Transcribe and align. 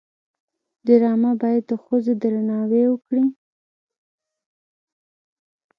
ډرامه 0.85 1.31
باید 1.41 1.63
د 1.67 1.71
ښځو 1.83 2.13
درناوی 2.21 2.83
وکړي 2.89 3.23